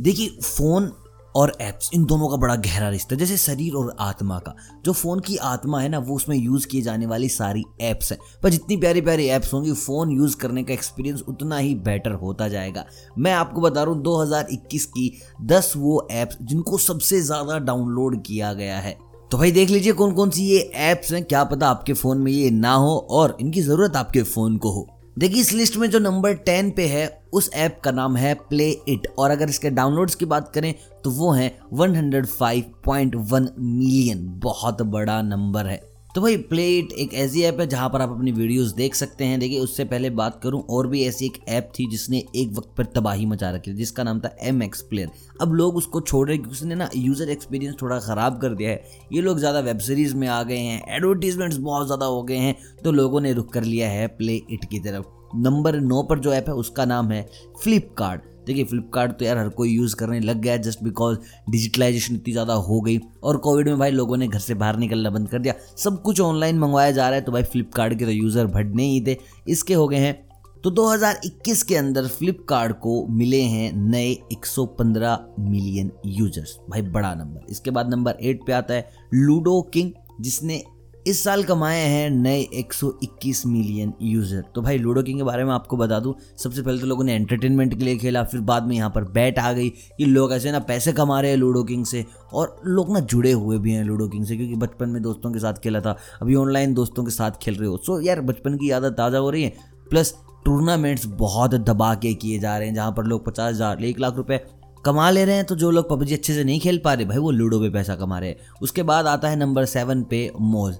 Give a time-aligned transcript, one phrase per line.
[0.00, 0.92] देखिए, फ़ोन
[1.36, 5.20] और एप्स इन दोनों का बड़ा गहरा रिश्ता, जैसे शरीर और आत्मा का। जो फ़ोन
[5.20, 8.76] की आत्मा है ना, वो उसमें यूज़ किए जाने वाली सारी एप्स है। पर जितनी
[8.76, 12.84] प्यारी प्यारी एप्स होंगी फ़ोन यूज़ करने का एक्सपीरियंस उतना ही बेटर होता जाएगा।
[13.18, 18.52] मैं आपको बता रहा हूँ 2021 की 10 वो एप्स जिनको सबसे ज़्यादा डाउनलोड किया
[18.52, 18.98] गया है।
[19.30, 21.24] तो भाई देख लीजिए कौन कौन सी ये एप्स हैं?
[21.24, 24.88] क्या पता आपके फ़ोन में ये ना हो और इनकी ज़रूरत आपके फ़ोन को हो।
[25.18, 28.68] देखिए, इस लिस्ट में जो नंबर टेन पे है, उस ऐप का नाम है प्ले
[28.88, 30.74] इट और अगर इसके डाउनलोड्स की बात करें
[31.04, 37.42] तो वो है 105.1 मिलियन। बहुत बड़ा नंबर है। तो भाई प्ले इट एक ऐसी
[37.42, 40.60] ऐप है जहाँ पर आप अपनी वीडियोस देख सकते हैं। देखिए, उससे पहले बात करूँ,
[40.62, 44.02] और भी ऐसी एक ऐप थी जिसने एक वक्त पर तबाही मचा रखी थी, जिसका
[44.02, 47.76] नाम था एम एक्स प्लेयर अब लोग उसको छोड़ रहे क्योंकि उसने ना यूज़र एक्सपीरियंस
[47.82, 51.56] थोड़ा ख़राब कर दिया है। ये लोग ज़्यादा वेब सीरीज़ में आ गए हैं एडवर्टीजमेंट्स
[51.58, 52.54] बहुत ज़्यादा हो गए हैं
[52.84, 56.32] तो लोगों ने रुक कर लिया है प्ले इट की तरफ़। नंबर नौ पर जो
[56.32, 57.26] ऐप है, उसका नाम है
[57.62, 61.18] फ्लिपकार्ट देखिए फ्लिपकार्ट तो यार हर कोई यूज़ करने लग गया जस्ट बिकॉज़
[61.50, 65.10] डिजिटलाइजेशन इतनी ज़्यादा हो गई और कोविड में भाई लोगों ने घर से बाहर निकलना
[65.10, 68.10] बंद कर दिया। सब कुछ ऑनलाइन मंगवाया जा रहा है तो भाई फ्लिपकार्ट के तो
[68.10, 69.16] यूज़र बढ़ने ही थे।
[69.48, 70.22] इसके हो गए हैं
[70.64, 77.50] तो 2021 के अंदर फ्लिपकार्ट को मिले हैं नए 115 मिलियन यूज़र्स भाई बड़ा नंबर
[77.50, 80.62] इसके बाद नंबर एट पे आता है लूडो किंग जिसने
[81.06, 85.52] इस साल कमाए हैं नए 121 मिलियन यूज़र। तो भाई लूडो किंग के बारे में
[85.52, 88.74] आपको बता दूँ, सबसे पहले तो लोगों ने एंटरटेनमेंट के लिए खेला, फिर बाद में
[88.76, 91.84] यहाँ पर बैट आ गई कि लोग ऐसे ना पैसे कमा रहे हैं लूडो किंग
[91.84, 95.32] से, और लोग ना जुड़े हुए भी हैं लूडो किंग से, क्योंकि बचपन में दोस्तों
[95.32, 98.56] के साथ खेला था, अभी ऑनलाइन दोस्तों के साथ खेल रहे हो। सो यार, बचपन
[98.56, 99.52] की यादें ताज़ा हो रही है
[99.90, 104.00] प्लस टूर्नामेंट्स बहुत दबा के किए जा रहे हैं, जहाँ पर लोग पचास हज़ार, एक
[104.00, 104.44] लाख रुपए
[104.84, 107.18] कमा ले रहे हैं तो जो लोग पबजी अच्छे से नहीं खेल पा रहे, भाई
[107.18, 110.74] वो लूडो पे पैसा कमा रहे हैं। उसके बाद आता है नंबर सेवन पे मोज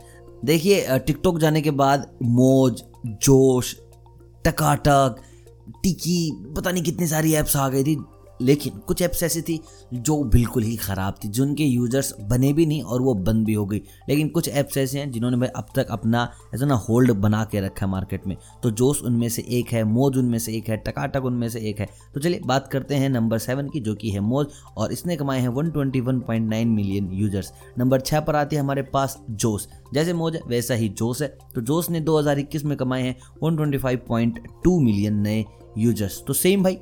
[0.45, 3.75] देखिए टिकटॉक जाने के बाद मौज, जोश,
[4.45, 5.17] टकाटक,
[5.83, 7.97] टिकी, पता नहीं कितनी सारी ऐप्स आ गई थी।
[8.43, 9.61] लेकिन कुछ ऐप्स ऐसी थी
[9.95, 13.67] जो बिल्कुल ही ख़राब थी, जिनके यूज़र्स बने भी नहीं और वो बंद भी हो
[13.67, 17.45] गई। लेकिन कुछ ऐप्स ऐसे हैं जिन्होंने भाई अब तक अपना, ऐसा ना होल्ड बना
[17.45, 20.69] के रखा है मार्केट में। तो जोश उनमें से एक है, मोज उनमें से एक
[20.69, 23.95] है, टकाटक उनमें से एक है। तो चलिए बात करते हैं नंबर सेवन की, जो
[23.95, 25.73] कि है मोज, और इसने कमाए हैं वन
[26.69, 31.23] मिलियन यूज़र्स नंबर छः पर आती है हमारे पास जोश। जैसे मोज वैसा ही जोश
[31.23, 35.45] है। तो जोश ने 2021 में कमाए हैं 125.2 मिलियन नए
[35.79, 36.79] यूज़र्स तो सेम भाई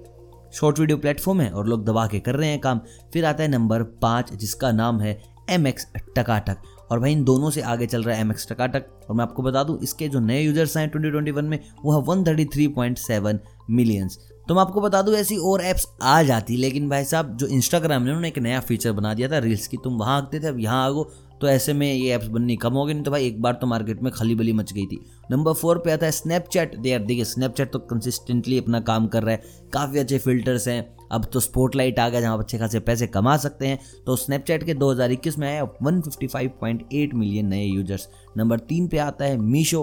[0.52, 2.80] शॉर्ट वीडियो प्लेटफॉर्म है और लोग दबा के कर रहे हैं काम।
[3.12, 5.20] फिर आता है नंबर पाँच, जिसका नाम है
[5.50, 5.86] एम एक्स
[6.16, 6.56] टकाटक।
[6.90, 9.42] और भाई, इन दोनों से आगे चल रहा है एम एक्स टकाटक। और मैं आपको
[9.42, 13.40] बता दूँ, इसके जो नए यूज़र्स हैं 2021 में, वो है 133.7
[13.70, 14.18] मिलियंस
[14.48, 18.02] तो मैं आपको बता दूँ, ऐसी और ऐप्स आ जाती, लेकिन भाई साहब, जो इंस्टाग्राम
[18.02, 20.58] ने, उन्होंने एक नया फीचर बना दिया था रील्स की। तुम वहाँ आते थे, अब
[20.58, 21.02] यहाँ आगो
[21.42, 23.66] तो ऐसे में ये ऐप्स बननी कम हो गई नहीं तो भाई एक बार तो
[23.66, 27.24] मार्केट में खली बली मच गई थी। नंबर फोर पे आता है स्नैपचैट यार, देखिए
[27.24, 29.42] स्नैपचैट तो कंसिस्टेंटली अपना काम कर रहा है।
[29.72, 33.66] काफ़ी अच्छे फिल्टर्स हैं। अब तो स्पॉटलाइट आ गया जहाँ अच्छे खासे पैसे कमा सकते
[33.66, 39.24] हैं। तो स्नैपचैट के 2021 में आया 155.8 मिलियन नए यूज़र्स नंबर तीन पे आता
[39.24, 39.82] है मीशो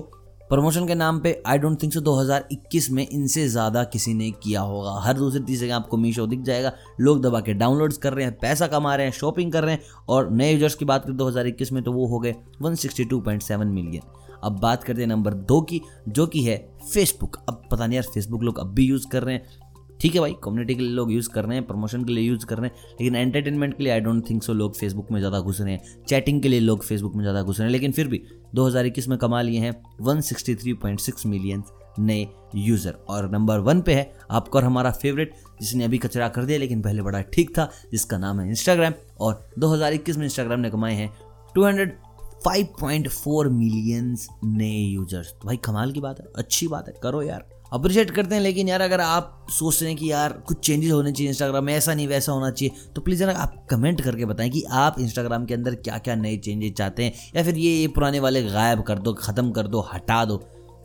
[0.50, 4.62] प्रमोशन के नाम पे आई डोंट थिंक सो 2021 में इनसे ज़्यादा किसी ने किया
[4.62, 8.26] होगा। हर दूसरी तीसरे जगह आपको मीशो दिख जाएगा। लोग दबा के डाउनलोड्स कर रहे
[8.26, 11.16] हैं, पैसा कमा रहे हैं शॉपिंग कर रहे हैं और नए यूज़र्स की बात करें
[11.18, 12.34] 2021 में तो वो हो गए
[12.64, 14.02] 162.7 मिलियन।
[14.44, 16.58] अब बात करते हैं नंबर दो की, जो कि है
[16.94, 19.69] फेसबुक अब पता नहीं यार फेसबुक लोग अब भी यूज़ कर रहे हैं।
[20.00, 22.46] ठीक है भाई कम्युनिटी के लिए लोग यूज़ कर रहे हैं प्रमोशन के लिए यूज़
[22.46, 25.40] कर रहे हैं, लेकिन एंटरटेनमेंट के लिए आई डोंट थिंक सो लोग फेसबुक में ज़्यादा
[25.40, 28.08] घुस रहे हैं। चैटिंग के लिए लोग फेसबुक में ज़्यादा घुस रहे हैं, लेकिन फिर
[28.08, 28.22] भी
[28.56, 29.72] 2021 में कमा लिए हैं
[30.04, 31.64] 163.6 मिलियन
[32.00, 36.46] नए यूज़र और नंबर वन पे है आपका और हमारा फेवरेट जिसने अभी कचरा कर
[36.46, 40.70] दिया लेकिन पहले बड़ा ठीक था, जिसका नाम है इंस्टाग्राम और 2021 में इंस्टाग्राम ने
[40.70, 41.10] कमाए हैं
[41.56, 47.50] 205.4 मिलियंस नए यूज़र्स तो भाई कमाल की बात है, अच्छी बात है, करो यार।
[47.72, 51.12] अप्रिशिएट करते हैं, लेकिन यार अगर आप सोच रहे हैं कि यार कुछ चेंजेस होने
[51.12, 54.50] चाहिए इंस्टाग्राम में, ऐसा नहीं, वैसा होना चाहिए तो प्लीज़ यार आप कमेंट करके बताएँ
[54.50, 57.88] कि आप इंस्टाग्राम के अंदर क्या क्या नए चेंजेस चाहते हैं, या फिर ये ये
[57.90, 60.38] पुराने वाले गायब कर दो, ख़त्म कर दो, हटा दो।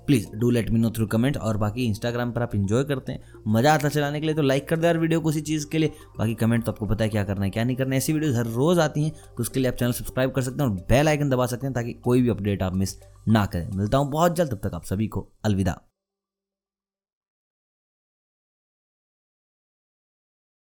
[0.06, 3.42] Please do let me know through comment और बाकी इंस्टाग्राम पर आप इन्जॉय करते हैं।
[3.48, 5.78] मज़ा आता चलाने के लिए तो लाइक कर दो यार वीडियो को उसी चीज़ के
[5.78, 8.12] लिए। बाकी कमेंट तो आपको पता है क्या करना है, क्या नहीं करना है, ऐसी
[8.12, 10.76] वीडियो हर रोज़ आती हैं तो उसके लिए आप चैनल सब्सक्राइब कर सकते हैं और
[10.88, 12.96] बेल आइकन दबा सकते हैं ताकि कोई भी अपडेट आप मिस
[13.28, 15.80] ना करें। मिलता हूँ बहुत जल्द, तब तक आप सभी को अलविदा।